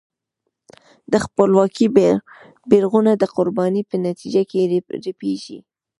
[1.11, 1.87] د خپلواکۍ
[2.69, 4.59] بېرغونه د قربانۍ په نتیجه کې
[5.05, 5.57] رپېږي.